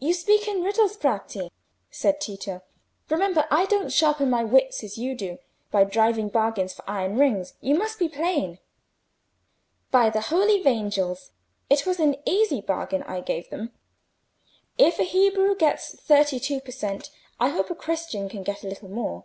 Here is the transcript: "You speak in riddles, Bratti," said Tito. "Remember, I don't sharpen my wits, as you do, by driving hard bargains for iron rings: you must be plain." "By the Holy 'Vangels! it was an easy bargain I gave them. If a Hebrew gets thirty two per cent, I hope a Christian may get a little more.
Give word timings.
"You 0.00 0.14
speak 0.14 0.48
in 0.48 0.64
riddles, 0.64 0.96
Bratti," 0.96 1.52
said 1.88 2.20
Tito. 2.20 2.64
"Remember, 3.08 3.46
I 3.52 3.66
don't 3.66 3.92
sharpen 3.92 4.28
my 4.28 4.42
wits, 4.42 4.82
as 4.82 4.98
you 4.98 5.14
do, 5.14 5.38
by 5.70 5.84
driving 5.84 6.24
hard 6.24 6.32
bargains 6.32 6.72
for 6.74 6.82
iron 6.90 7.16
rings: 7.18 7.54
you 7.60 7.76
must 7.76 8.00
be 8.00 8.08
plain." 8.08 8.58
"By 9.92 10.10
the 10.10 10.22
Holy 10.22 10.60
'Vangels! 10.60 11.30
it 11.70 11.86
was 11.86 12.00
an 12.00 12.16
easy 12.26 12.60
bargain 12.62 13.04
I 13.04 13.20
gave 13.20 13.48
them. 13.50 13.70
If 14.76 14.98
a 14.98 15.04
Hebrew 15.04 15.54
gets 15.54 16.00
thirty 16.00 16.40
two 16.40 16.58
per 16.60 16.72
cent, 16.72 17.10
I 17.38 17.50
hope 17.50 17.70
a 17.70 17.76
Christian 17.76 18.26
may 18.26 18.42
get 18.42 18.64
a 18.64 18.68
little 18.68 18.88
more. 18.90 19.24